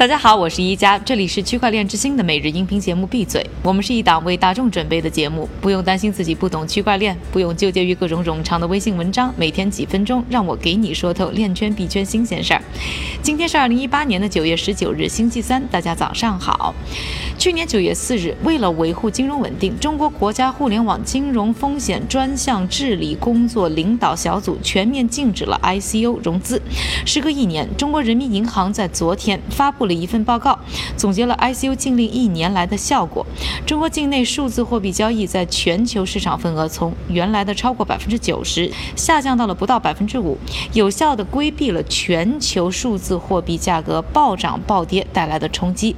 [0.00, 3.06] 大家好，我是一加，这里是区块链之星的每日音频节目。
[3.06, 12.62] 闭嘴，我们是一档为大众准备的节目，不用担心自己不懂区块链，不用纠结于各种冗长的微信文章，每天几分钟，让我给你说透链圈币圈新鲜事儿。
[13.20, 16.74] 今天是二零一八年的九月十九日，星期三，大家早上好。
[17.36, 26.62] 去年九月四日，为了维护金融稳定，中国国家互联网金融风险专项治理工作领导小组全面禁止了 ICO 融资。
[27.04, 29.89] 时隔一年，中国人民银行在昨天发布。
[29.90, 30.56] 的一份报告
[30.96, 33.26] 总结了 ICU 禁令一年来的效果。
[33.66, 40.38] 中国境内数字货币交易在全球市场份额从原来的超过百分之九十下降到了不到百分之五，
[40.72, 45.96] 有效地规避了全球数字货币价格暴涨暴跌带来的冲击。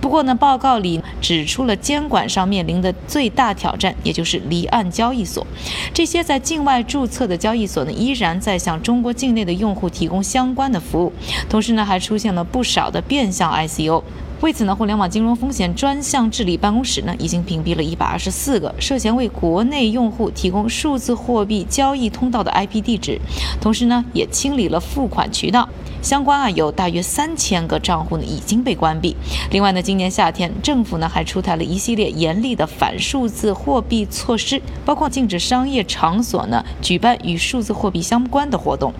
[0.00, 5.46] 不过呢，报告里指出了监管上面临的最大挑战，也就是离岸交易所。
[5.92, 11.12] 这些在境外注册的交易所呢，依然在向中国境内的用户提供相关的服务，
[11.50, 13.33] 同时呢，还出现了不少的变。
[13.34, 14.02] 向 ICO，
[14.40, 23.20] 为此呢，互联网金融风险专项治理办公室呢，已经屏蔽了一百二十四个涉嫌为国内用户提供数字货币交易通道的 IP 地址，
[23.60, 25.68] 同时呢，也清理了付款渠道。
[26.02, 29.16] 相关啊，有大约三千个账户呢已经被关闭。
[29.50, 38.92] 另外呢，今年夏天，政府呢还出台了一系列严厉的反数字货币措施，包括禁止商业场所呢举办与数字货币相关的活动。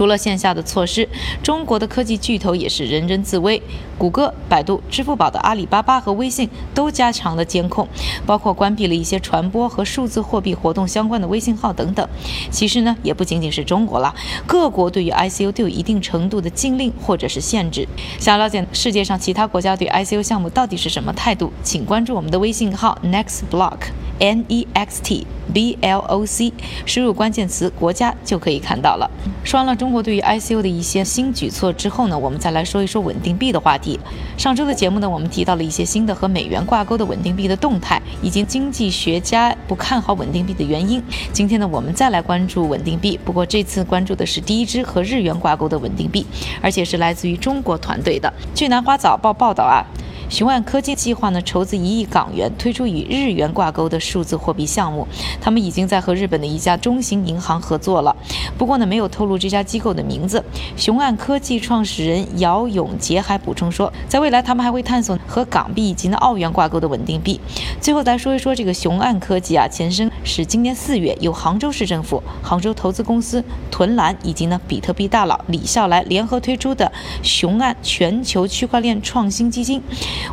[0.00, 1.06] 除了线下的措施，
[1.42, 3.60] 中国的科技巨头也是人人自危。
[4.00, 7.86] 谷歌、百度、支付宝的阿里巴巴和微信都加强了监控，
[8.24, 12.08] 包括关闭了一些传播和数字货币活动相关的微信号等等。
[12.50, 14.14] 其实呢，也不仅仅是中国了，
[14.46, 17.86] 各国对于 ICO 都有一定程度的禁令或者是限制。
[18.18, 23.90] 想了解世界上其他国家对 ICO 项目到底是什么态度，请关注我们的微信号 Nextblock。
[24.20, 26.52] N E X T B L O C，
[26.84, 29.10] 输入关键词“国家”就可以看到了。
[29.42, 33.89] 说完了中国对于 I C O 的一些新举措之后呢，我们再来说一说稳定币的话题。
[34.36, 41.02] 上周的节目呢，我们提到了一些新的和美元挂钩的稳定币的动态，以及经济学家不看好稳定币的原因。
[41.32, 46.26] 今天呢，我们再来关注稳定币，不过这次关注的是第一支和日元挂钩的稳定币，
[46.60, 48.32] 而且是来自于中国团队的。
[48.54, 49.84] 据南华早报报道啊。
[50.30, 55.06] 雄岸科技计划呢，筹资一亿港元推出与日元挂钩的数字货币项目。
[55.40, 58.14] 他们已经在和日本的一家中型银行合作了，
[58.56, 60.42] 不过呢，没有透露这家机构的名字。
[60.76, 67.40] 雄岸科技创始人姚永杰还补充说，在未来他们还会探索和港币以及呢澳元挂钩的稳定币。
[67.80, 76.92] 最后再说一说这个雄岸科技啊，前身是今年四月由杭州市政府、杭州投资公司屯蓝以及呢比特币大佬李笑来联合推出的
[77.24, 79.82] 雄岸全球区块链创新基金。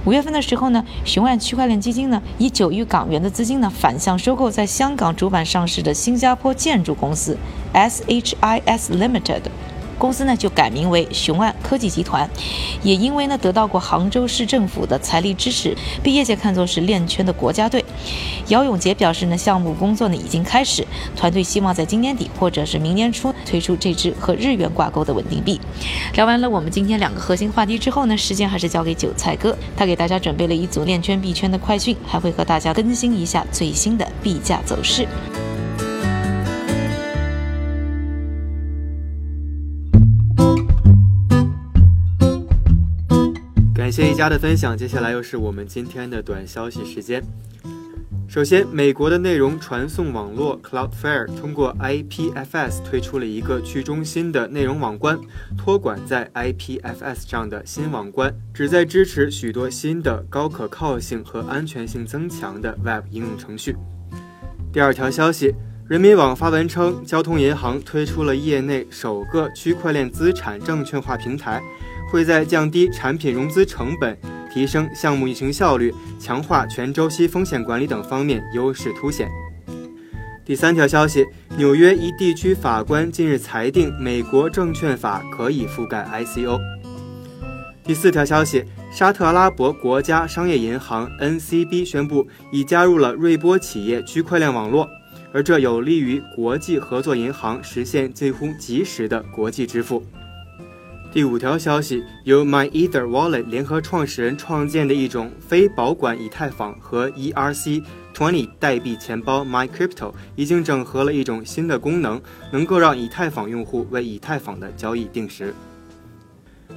[0.05, 7.37] 五月份的时候呢，雄岸区块链基金呢以九亿港元的资金呢反向收购在香港主板上市的新加坡建筑公司
[7.73, 9.41] SHIS Limited。
[9.99, 12.29] 公司呢就改名为雄岸科技集团，
[12.83, 17.83] 也因为呢得到过杭州市政府的财力支持，被业界看作是链圈的国家队。
[18.49, 25.59] 姚永杰表示呢，项目工作呢已经开始，团队希望在今年底或者是明年初推出这支和日元挂钩的稳定币。
[26.15, 35.07] 聊完了我们今天两个核心话题之后呢，时间还是交给韭菜哥，他给大家准备了一组链圈币圈的快讯，还会和大家更新一下最新的币价走势。
[43.73, 47.23] 感谢一家的分享，接下来又是我们今天的短消息时间。
[48.29, 55.17] 首先，美国的内容传送网络 Cloudflare 通过 IPFS 推出了一个去中心的内容网关，
[55.57, 63.77] 托管在 IPFS 上的新网关，旨在支持许多新的高可靠性和安全性增强的 Web 应用程序。
[64.73, 65.55] 第二条消息，
[65.87, 71.61] 人民网发文称，交通银行推出了业内首个区块链资产证券化平台。
[72.09, 74.17] 会在降低产品融资成本、
[74.57, 79.29] 提升项目运行效率、强化全周期风险管理等方面优势凸显。
[80.43, 81.23] 第三条消息，
[81.57, 86.59] 纽约一地区法官近日裁定，美国证券法可以覆盖 ICO。
[87.83, 94.89] 第四条消息，沙特阿拉伯国家商业银行 NCB 宣布已加入了瑞波企业区块链网络，
[95.31, 100.03] 而这有利于国际合作银行实现近乎即时的国际支付。
[101.17, 112.21] 第五条消息，由 MyEther Wallet 联合创始人创建的一种非保管以太坊和 ERC20 代币钱包 MyCrypto 已经整合了一种新的功能，
[112.51, 115.55] 能够让以太坊用户为以太坊的交易定时。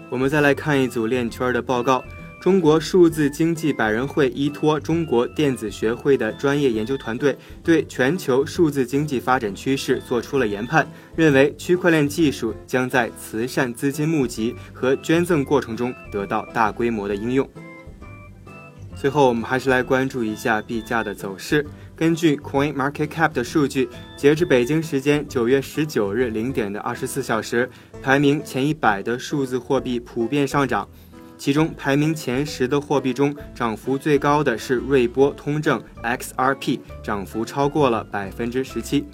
[0.08, 2.02] 我们再来看一组链圈的报告。
[2.40, 17.46] 中国数字经济百人会依托中国电子学会的专业研究团队，对全球数字经济发展趋势做出了研判，认为区块链技术将在慈善资金募集和捐赠过程中得到大规模的应用。
[18.96, 21.66] 最后，我们还是来关注一下币价的走势。
[21.94, 27.68] 根据 Coin Market Cap 的数据，截至北京时间九月十九日零点的二十四小时，
[28.02, 30.88] 排名前一百的数字货币普遍上涨。
[31.40, 39.06] 其中排名前十的货币中，涨幅最高的是瑞波通证 XRP，涨幅超过了百分之十七。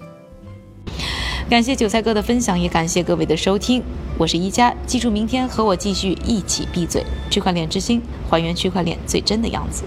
[1.48, 3.80] 感谢韭菜哥的分享，也感谢各位的收听。
[4.18, 7.04] 我是一佳，记住明天和我继续一起闭嘴。
[7.30, 9.84] 区块链之星，还原区块链最真的样子。